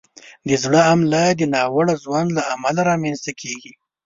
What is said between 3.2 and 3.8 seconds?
کېږي.